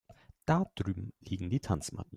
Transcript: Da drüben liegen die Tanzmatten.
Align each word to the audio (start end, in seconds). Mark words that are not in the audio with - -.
Da 0.47 0.65
drüben 0.73 1.13
liegen 1.19 1.51
die 1.51 1.59
Tanzmatten. 1.59 2.09